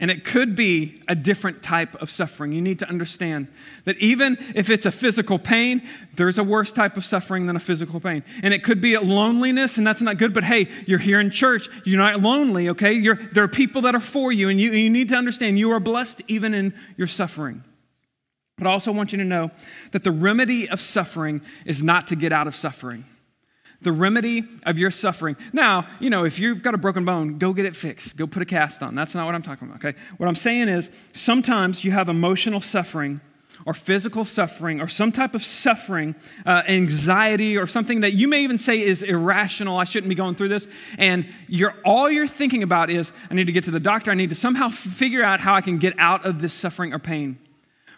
[0.01, 2.53] And it could be a different type of suffering.
[2.53, 3.49] You need to understand
[3.85, 5.83] that even if it's a physical pain,
[6.17, 8.25] there's a worse type of suffering than a physical pain.
[8.43, 11.31] And it could be a loneliness, and that's not good, but hey, you're here in
[11.31, 11.69] church.
[11.85, 12.93] You're not lonely, okay?
[12.93, 15.71] You're, there are people that are for you, and you, you need to understand you
[15.71, 17.63] are blessed even in your suffering.
[18.59, 19.53] But I also want you to know
[19.93, 23.05] that the remedy of suffering is not to get out of suffering
[23.83, 25.37] the remedy of your suffering.
[25.53, 28.17] Now, you know, if you've got a broken bone, go get it fixed.
[28.17, 28.95] Go put a cast on.
[28.95, 29.99] That's not what I'm talking about, okay?
[30.17, 33.21] What I'm saying is sometimes you have emotional suffering
[33.67, 38.43] or physical suffering or some type of suffering, uh, anxiety or something that you may
[38.43, 39.79] even say is irrational.
[39.79, 40.67] I shouldn't be going through this.
[40.99, 44.11] And you're, all you're thinking about is, I need to get to the doctor.
[44.11, 46.99] I need to somehow figure out how I can get out of this suffering or
[46.99, 47.39] pain.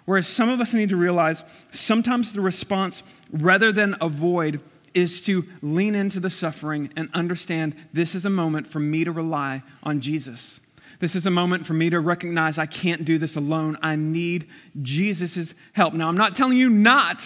[0.05, 4.61] Whereas some of us need to realize sometimes the response, rather than avoid,
[4.97, 9.13] is to lean into the suffering and understand this is a moment for me to
[9.13, 10.59] rely on Jesus.
[11.01, 13.77] This is a moment for me to recognize I can't do this alone.
[13.83, 14.49] I need
[14.81, 15.93] Jesus' help.
[15.93, 17.23] Now, I'm not telling you not,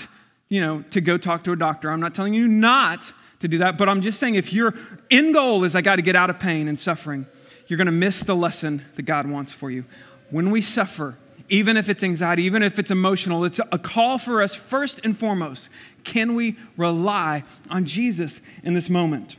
[0.49, 1.91] you know, to go talk to a doctor.
[1.91, 4.75] I'm not telling you not to do that, but I'm just saying if your
[5.09, 7.25] end goal is I got to get out of pain and suffering,
[7.69, 9.85] you're going to miss the lesson that God wants for you.
[10.31, 11.17] When we suffer,
[11.51, 13.45] even if it's anxiety, even if it's emotional.
[13.45, 15.69] It's a call for us, first and foremost.
[16.05, 19.37] Can we rely on Jesus in this moment?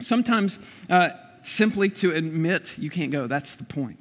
[0.00, 1.10] Sometimes, uh,
[1.42, 3.98] simply to admit you can't go, that's the point.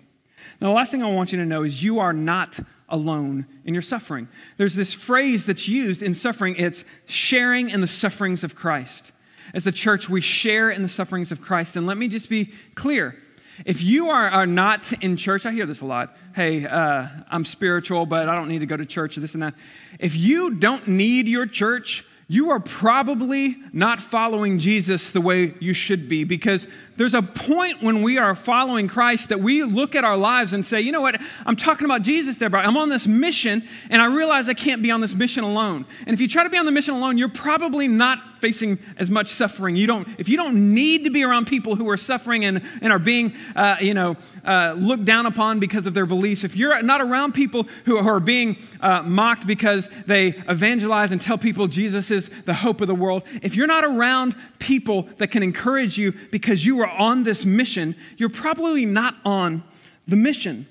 [0.61, 3.73] Now, the last thing I want you to know is you are not alone in
[3.73, 4.27] your suffering.
[4.57, 9.11] There's this phrase that's used in suffering it's sharing in the sufferings of Christ.
[9.53, 11.75] As the church, we share in the sufferings of Christ.
[11.75, 13.17] And let me just be clear
[13.65, 16.15] if you are, are not in church, I hear this a lot.
[16.35, 19.43] Hey, uh, I'm spiritual, but I don't need to go to church or this and
[19.43, 19.55] that.
[19.99, 25.73] If you don't need your church, you are probably not following Jesus the way you
[25.73, 26.67] should be because
[26.97, 30.65] there's a point when we are following Christ that we look at our lives and
[30.65, 34.07] say, you know what, I'm talking about Jesus there, I'm on this mission and I
[34.07, 35.85] realize I can't be on this mission alone.
[36.05, 39.09] And if you try to be on the mission alone, you're probably not facing as
[39.09, 39.75] much suffering.
[39.75, 42.93] You don't, if you don't need to be around people who are suffering and, and
[42.93, 46.81] are being, uh, you know, uh, looked down upon because of their beliefs, if you're
[46.83, 52.11] not around people who, are being uh, mocked because they evangelize and tell people Jesus
[52.11, 56.13] is the hope of the world, if you're not around people that can encourage you
[56.31, 59.63] because you are on this mission, you're probably not on
[60.07, 60.67] the mission,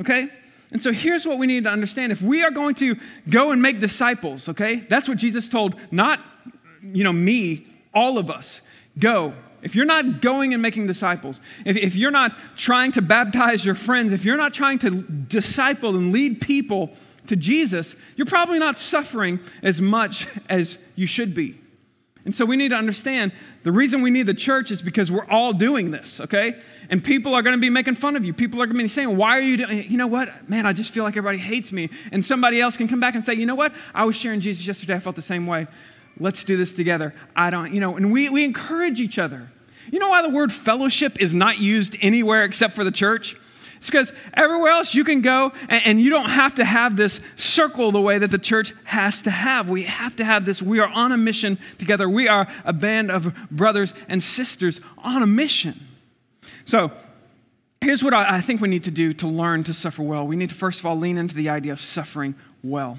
[0.00, 0.30] okay?
[0.72, 2.12] And so here's what we need to understand.
[2.12, 2.96] If we are going to
[3.28, 6.20] go and make disciples, okay, that's what Jesus told, not,
[6.82, 8.60] you know, me, all of us.
[8.98, 9.34] Go.
[9.62, 13.74] If you're not going and making disciples, if, if you're not trying to baptize your
[13.74, 16.90] friends, if you're not trying to disciple and lead people
[17.26, 21.58] to Jesus, you're probably not suffering as much as you should be.
[22.24, 25.28] And so we need to understand the reason we need the church is because we're
[25.30, 26.60] all doing this, okay?
[26.90, 28.34] And people are going to be making fun of you.
[28.34, 30.48] People are going to be saying, Why are you doing You know what?
[30.48, 31.88] Man, I just feel like everybody hates me.
[32.12, 33.74] And somebody else can come back and say, You know what?
[33.94, 34.94] I was sharing Jesus yesterday.
[34.94, 35.66] I felt the same way.
[36.20, 37.14] Let's do this together.
[37.34, 39.50] I don't, you know, and we, we encourage each other.
[39.90, 43.36] You know why the word fellowship is not used anywhere except for the church?
[43.78, 47.18] It's because everywhere else you can go and, and, you don't have to have this
[47.36, 49.70] circle the way that the church has to have.
[49.70, 50.60] We have to have this.
[50.60, 52.06] We are on a mission together.
[52.06, 55.80] We are a band of brothers and sisters on a mission.
[56.66, 56.92] So,
[57.80, 60.26] here's what I, I think we need to do to learn to suffer well.
[60.26, 62.98] We need to, first of all, lean into the idea of suffering well.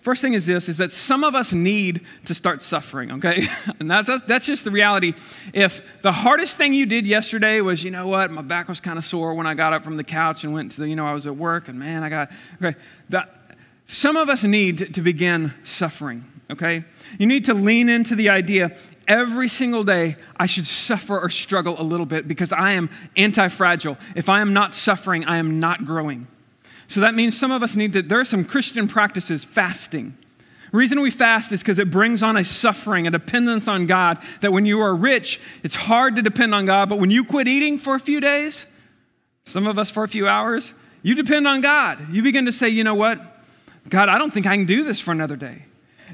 [0.00, 3.46] First thing is this is that some of us need to start suffering, okay?
[3.78, 5.14] and that's, that's just the reality.
[5.54, 8.98] If the hardest thing you did yesterday was, you know what, my back was kind
[8.98, 11.06] of sore when I got up from the couch and went to the, you know,
[11.06, 12.76] I was at work and man, I got, okay,
[13.10, 13.38] that,
[13.86, 16.84] some of us need to begin suffering, okay?
[17.18, 21.80] You need to lean into the idea every single day I should suffer or struggle
[21.80, 23.98] a little bit because I am anti fragile.
[24.16, 26.26] If I am not suffering, I am not growing.
[26.92, 30.14] So that means some of us need to, there are some Christian practices, fasting.
[30.72, 34.52] Reason we fast is because it brings on a suffering, a dependence on God, that
[34.52, 36.90] when you are rich, it's hard to depend on God.
[36.90, 38.66] But when you quit eating for a few days,
[39.46, 42.12] some of us for a few hours, you depend on God.
[42.12, 43.18] You begin to say, you know what?
[43.88, 45.64] God, I don't think I can do this for another day.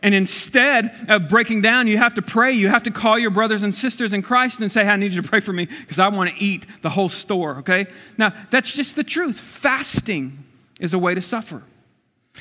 [0.00, 2.52] And instead of breaking down, you have to pray.
[2.52, 5.12] You have to call your brothers and sisters in Christ and say, hey, I need
[5.12, 7.88] you to pray for me because I want to eat the whole store, okay?
[8.16, 9.40] Now, that's just the truth.
[9.40, 10.44] Fasting
[10.78, 11.62] is a way to suffer.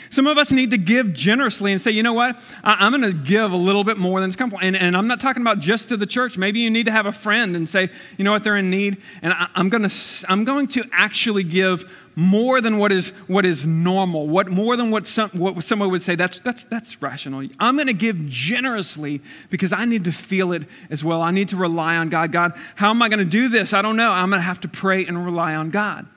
[0.09, 2.39] Some of us need to give generously and say, you know what?
[2.63, 4.65] I, am going to give a little bit more than it's comfortable.
[4.65, 6.37] And, and I'm not talking about just to the church.
[6.37, 9.01] Maybe you need to have a friend and say, you know what, they're in need.
[9.21, 9.95] And I, am going to,
[10.29, 14.89] I'm going to actually give more than what is, what is normal, what, more than
[14.89, 17.47] what, some, what someone would say, that's, that's, that's rational.
[17.59, 21.21] I'm going to give generously because I need to feel it as well.
[21.21, 22.31] I need to rely on God.
[22.31, 23.73] God, how am I going to do this?
[23.73, 24.11] I don't know.
[24.11, 26.07] I'm going to have to pray and rely on God.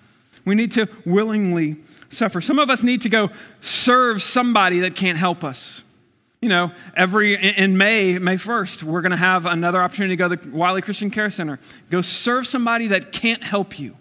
[0.47, 1.77] We need to willingly
[2.11, 2.41] suffer.
[2.41, 5.83] Some of us need to go serve somebody that can't help us.
[6.41, 10.29] You know, every in May, May 1st, we're going to have another opportunity to go
[10.29, 11.59] to the Wylie Christian Care Center.
[11.91, 13.97] Go serve somebody that can't help you.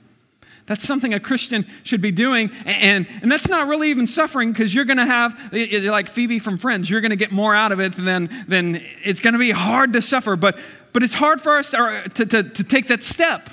[0.66, 2.52] That's something a Christian should be doing.
[2.64, 6.60] And, and that's not really even suffering because you're going to have, like Phoebe from
[6.60, 9.52] Friends, you're going to get more out of it than, than it's going to be
[9.52, 10.36] hard to suffer.
[10.36, 10.60] But,
[10.94, 13.50] but it's hard for us to, to, to take that step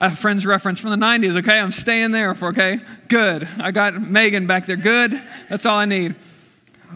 [0.00, 1.58] a friend's reference from the 90s, okay?
[1.58, 2.80] I'm staying there for, okay?
[3.08, 3.48] Good.
[3.58, 4.76] I got Megan back there.
[4.76, 5.20] Good.
[5.50, 6.14] That's all I need.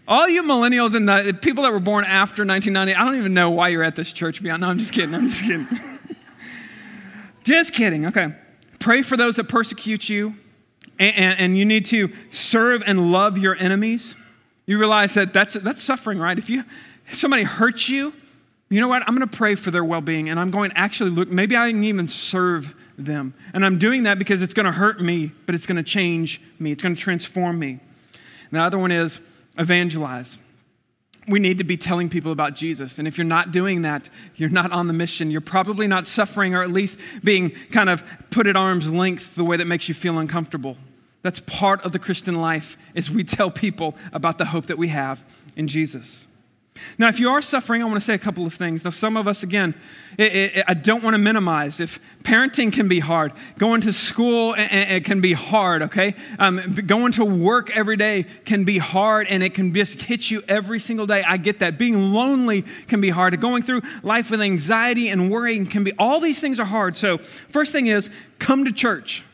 [0.07, 3.51] All you millennials and the people that were born after 1990, I don't even know
[3.51, 4.43] why you're at this church.
[4.43, 4.61] Beyond.
[4.63, 5.15] No, I'm just kidding.
[5.15, 5.69] I'm just kidding.
[7.45, 8.07] just kidding.
[8.07, 8.35] Okay.
[8.79, 10.35] Pray for those that persecute you,
[10.99, 14.15] and, and, and you need to serve and love your enemies.
[14.67, 16.39] You realize that that's, that's suffering, right?
[16.39, 16.65] If you
[17.07, 18.13] if somebody hurts you,
[18.73, 19.03] you know what?
[19.07, 21.57] I'm going to pray for their well being, and I'm going to actually look, maybe
[21.57, 23.35] I can even serve them.
[23.53, 26.41] And I'm doing that because it's going to hurt me, but it's going to change
[26.59, 27.73] me, it's going to transform me.
[27.73, 27.81] And
[28.51, 29.21] the other one is
[29.59, 30.39] evangelize.
[31.29, 32.99] We need to be telling people about Jesus.
[32.99, 35.31] And if you're not doing that, you're not on the mission.
[35.31, 39.45] You're probably not suffering or at least being kind of put at arm's length the
[39.45, 40.77] way that makes you feel uncomfortable.
[41.23, 44.89] That's part of the Christian life is we tell people about the hope that we
[44.89, 45.23] have
[45.55, 46.27] in Jesus.
[46.99, 48.85] Now, if you are suffering, I want to say a couple of things.
[48.85, 49.75] Now, some of us, again,
[50.17, 51.81] it, it, I don't want to minimize.
[51.81, 56.15] If parenting can be hard, going to school it, can be hard, okay?
[56.39, 60.43] Um, going to work every day can be hard and it can just hit you
[60.49, 61.23] every single day.
[61.23, 61.79] I get that.
[61.79, 63.39] Being lonely can be hard.
[63.41, 66.97] Going through life with anxiety and worrying can be, all these things are hard.
[66.97, 68.09] So, first thing is
[68.39, 69.25] come to church.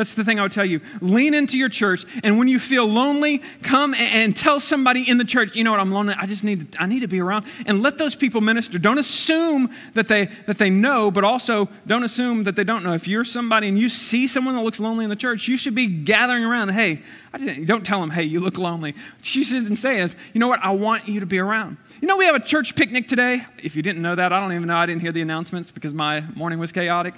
[0.00, 0.80] That's the thing I would tell you.
[1.02, 5.26] Lean into your church, and when you feel lonely, come and, tell somebody in the
[5.26, 6.14] church, you know what, I'm lonely.
[6.16, 7.44] I just need to, I need to be around.
[7.66, 8.78] And let those people minister.
[8.78, 12.94] Don't assume that they that they know, but also don't assume that they don't know.
[12.94, 15.74] If you're somebody and you see someone that looks lonely in the church, you should
[15.74, 16.70] be gathering around.
[16.70, 17.02] Hey,
[17.34, 18.94] I didn't, don't tell them, hey, you look lonely.
[19.20, 21.76] She shouldn't say is, you know what, I want you to be around.
[22.00, 23.44] You know, we have a church picnic today.
[23.62, 24.78] If you didn't know that, I don't even know.
[24.78, 27.16] I didn't hear the announcements because my morning was chaotic.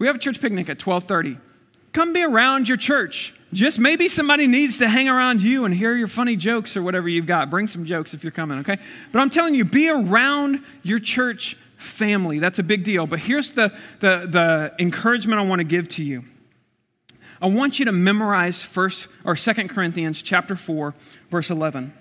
[0.00, 1.49] We have a church picnic at 1230
[1.92, 3.34] come be around your church.
[3.52, 7.08] Just maybe somebody needs to hang around you and hear your funny jokes or whatever
[7.08, 7.50] you've got.
[7.50, 8.78] Bring some jokes if you're coming, okay?
[9.12, 12.38] But I'm telling you, be around your church family.
[12.38, 13.06] That's a big deal.
[13.06, 16.24] But here's the, the, the encouragement I want to give to you.
[17.42, 20.94] I want you to memorize first or Second Corinthians chapter 4,
[21.30, 21.92] verse 11.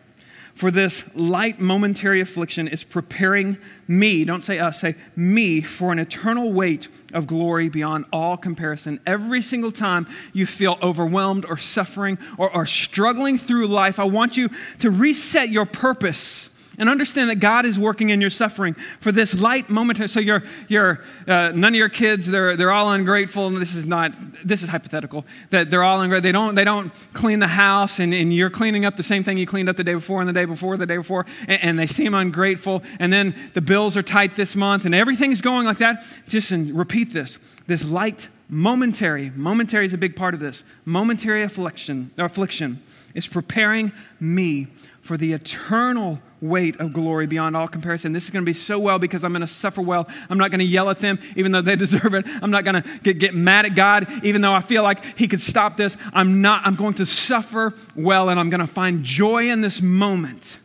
[0.59, 3.57] For this light momentary affliction is preparing
[3.87, 8.99] me, don't say us, say me, for an eternal weight of glory beyond all comparison.
[9.07, 14.35] Every single time you feel overwhelmed or suffering or, or struggling through life, I want
[14.35, 14.49] you
[14.79, 16.48] to reset your purpose
[16.79, 20.09] and understand that God is working in your suffering for this light moment.
[20.09, 23.47] So you're, you're uh, none of your kids, they're, they're all ungrateful.
[23.47, 24.13] And this is not,
[24.43, 26.23] this is hypothetical, that they're all ungrateful.
[26.23, 29.37] They don't, they don't clean the house and, and you're cleaning up the same thing
[29.37, 31.79] you cleaned up the day before and the day before, the day before, and, and
[31.79, 32.81] they seem ungrateful.
[32.99, 36.05] And then the bills are tight this month and everything's going like that.
[36.27, 42.11] Just repeat this, this light momentary, momentary is a big part of this, momentary affliction,
[42.17, 42.81] affliction
[43.13, 44.67] is preparing me
[45.01, 48.13] for the eternal weight of glory beyond all comparison.
[48.13, 50.07] This is going to be so well because I'm going to suffer well.
[50.29, 52.25] I'm not going to yell at them even though they deserve it.
[52.41, 55.27] I'm not going to get, get mad at God even though I feel like He
[55.27, 55.97] could stop this.
[56.13, 56.65] I'm not.
[56.65, 60.59] I'm going to suffer well and I'm going to find joy in this moment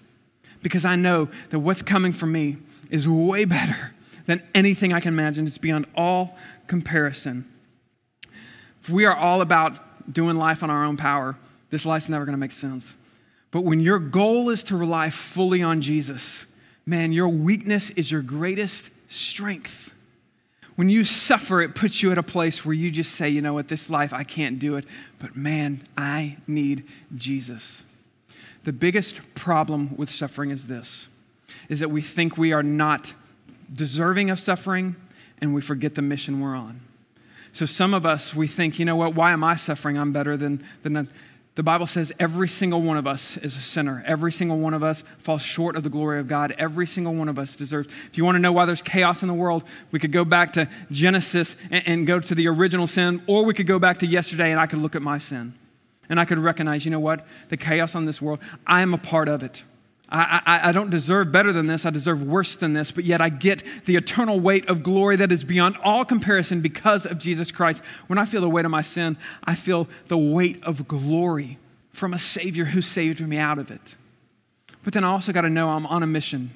[0.62, 2.56] because I know that what's coming for me
[2.90, 3.92] is way better
[4.26, 5.46] than anything I can imagine.
[5.46, 7.48] It's beyond all comparison.
[8.82, 11.36] If we are all about doing life on our own power,
[11.70, 12.92] this life's never going to make sense.
[13.54, 16.44] But when your goal is to rely fully on Jesus,
[16.84, 19.92] man, your weakness is your greatest strength.
[20.74, 23.54] When you suffer, it puts you at a place where you just say, you know
[23.54, 24.84] what, this life, I can't do it,
[25.20, 26.82] but man, I need
[27.14, 27.82] Jesus.
[28.64, 31.06] The biggest problem with suffering is this
[31.68, 33.14] is that we think we are not
[33.72, 34.96] deserving of suffering
[35.40, 36.80] and we forget the mission we're on.
[37.52, 39.96] So some of us, we think, you know what, why am I suffering?
[39.96, 41.08] I'm better than, than
[41.54, 44.02] the Bible says every single one of us is a sinner.
[44.06, 46.52] Every single one of us falls short of the glory of God.
[46.58, 47.88] Every single one of us deserves.
[48.06, 50.54] If you want to know why there's chaos in the world, we could go back
[50.54, 54.06] to Genesis and, and go to the original sin, or we could go back to
[54.06, 55.54] yesterday and I could look at my sin.
[56.08, 57.24] And I could recognize, you know what?
[57.50, 59.62] The chaos on this world, I am a part of it.
[60.14, 61.84] I, I, I, don't deserve better than this.
[61.84, 65.32] I deserve worse than this, but yet I get the eternal weight of glory that
[65.32, 67.82] is beyond all comparison because of Jesus Christ.
[68.06, 71.58] When I feel the weight of my sin, I feel the weight of glory
[71.90, 73.96] from a Savior who saved me out of it.
[74.84, 76.52] But then I also got to know I'm on a mission.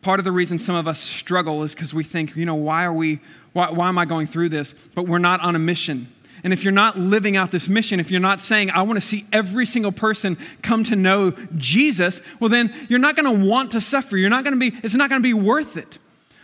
[0.00, 2.84] Part of the reason some of us struggle is because we think, you know, why
[2.84, 3.20] are we,
[3.52, 4.74] why, why am I going through this?
[4.94, 6.10] But we're not on a mission.
[6.44, 9.06] And if you're not living out this mission, if you're not saying, I want to
[9.06, 13.72] see every single person come to know Jesus, well, then you're not going to want
[13.72, 14.16] to suffer.
[14.16, 15.98] You're not going to be, it's not going to be worth it.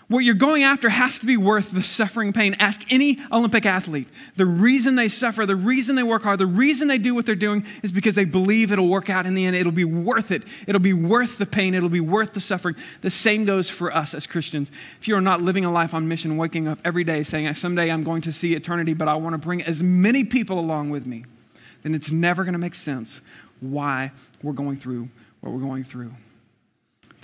[0.09, 2.55] What you're going after has to be worth the suffering pain.
[2.59, 4.07] Ask any Olympic athlete.
[4.36, 7.34] The reason they suffer, the reason they work hard, the reason they do what they're
[7.34, 9.57] doing is because they believe it'll work out in the end.
[9.57, 10.42] It'll be worth it.
[10.66, 11.74] It'll be worth the pain.
[11.74, 12.76] It'll be worth the suffering.
[13.00, 14.70] The same goes for us as Christians.
[15.00, 17.90] If you are not living a life on mission, waking up every day saying, someday
[17.90, 21.07] I'm going to see eternity, but I want to bring as many people along with
[21.07, 21.24] me,
[21.82, 23.22] then it's never going to make sense
[23.61, 25.09] why we're going through
[25.40, 26.12] what we're going through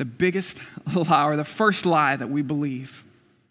[0.00, 0.56] the biggest
[0.94, 3.04] lie or the first lie that we believe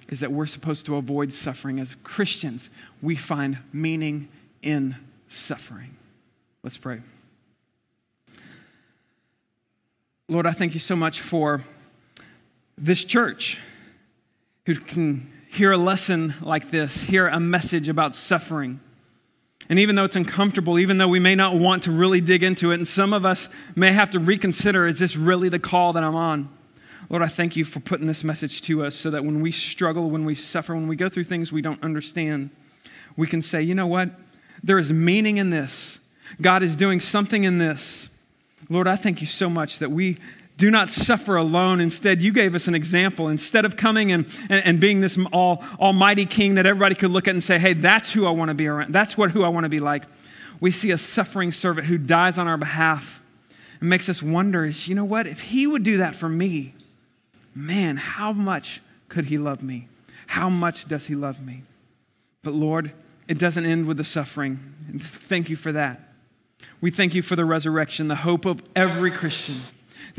[0.07, 1.79] is that we're supposed to avoid suffering.
[1.79, 2.71] As Christians,
[3.03, 4.29] we find meaning
[4.63, 4.95] in
[5.27, 5.95] suffering.
[6.63, 7.01] Let's pray.
[10.27, 11.61] Lord, I thank you so much for
[12.79, 13.59] this church
[14.65, 18.79] who can hear a lesson like this, hear a message about suffering
[19.69, 22.71] and even though it's uncomfortable, even though we may not want to really dig into
[22.71, 26.03] it, and some of us may have to reconsider is this really the call that
[26.03, 26.49] I'm on?
[27.09, 30.09] Lord, I thank you for putting this message to us so that when we struggle,
[30.09, 32.49] when we suffer, when we go through things we don't understand,
[33.15, 34.11] we can say, you know what?
[34.63, 35.99] There is meaning in this.
[36.41, 38.09] God is doing something in this.
[38.69, 40.17] Lord, I thank you so much that we
[40.59, 41.79] do not suffer alone.
[41.79, 43.29] Instead, you gave us an example.
[43.29, 47.29] Instead of coming and, and, and, being this all, almighty king that everybody could look
[47.29, 48.93] at and say, hey, that's who I want to be around.
[48.93, 50.03] That's what, who I want to be like.
[50.59, 53.21] We see a suffering servant who dies on our behalf
[53.79, 55.27] and makes us wonder is, you know what?
[55.27, 56.75] If he would do that for me,
[57.55, 59.87] man, how much could he love me?
[60.27, 61.63] How much does he love me?
[62.43, 62.91] But Lord,
[63.29, 64.59] it doesn't end with the suffering.
[64.99, 66.01] Thank you for that.
[66.81, 69.55] We thank you for the resurrection, the hope of every Christian.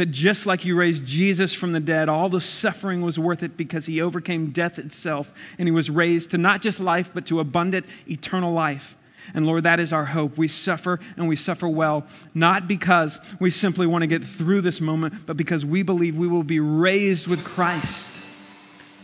[0.00, 3.58] That just like you raised Jesus from the dead, all the suffering was worth it
[3.58, 7.38] because he overcame death itself and he was raised to not just life, but to
[7.38, 8.96] abundant eternal life.
[9.34, 10.38] And Lord, that is our hope.
[10.38, 14.80] We suffer and we suffer well, not because we simply want to get through this
[14.80, 18.24] moment, but because we believe we will be raised with Christ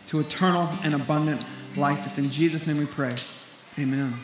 [0.07, 1.44] to eternal and abundant
[1.76, 2.07] life.
[2.07, 3.12] It's in Jesus' name we pray.
[3.78, 4.14] Amen.